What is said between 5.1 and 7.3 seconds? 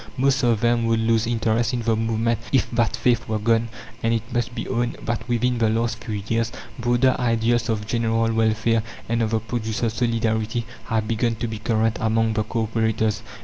within the last few years broader